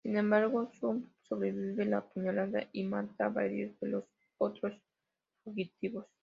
Sin 0.03 0.17
embargo, 0.17 0.71
Sun 0.79 1.13
sobrevive 1.29 1.85
la 1.85 2.01
puñalada 2.03 2.67
y 2.71 2.83
mata 2.85 3.25
a 3.25 3.29
varios 3.29 3.79
de 3.79 3.89
los 3.89 4.05
otros 4.39 4.73
fugitivos. 5.43 6.07